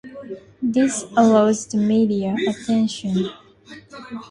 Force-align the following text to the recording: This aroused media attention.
This 0.63 1.03
aroused 1.15 1.75
media 1.75 2.35
attention. 2.47 3.29